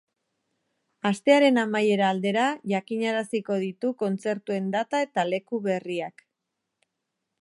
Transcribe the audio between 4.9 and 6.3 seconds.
eta leku berriak.